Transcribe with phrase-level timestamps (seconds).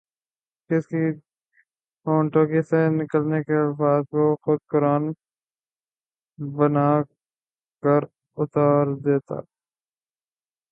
[0.69, 1.01] کہ جس کے
[2.05, 5.03] ہونٹوں سے نکلے الفاظ کو خدا قرآن
[6.39, 6.89] بنا
[7.83, 8.01] کر
[8.37, 9.37] اتار دیتا